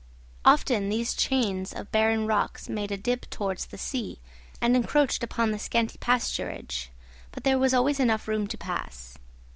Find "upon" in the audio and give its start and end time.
5.23-5.51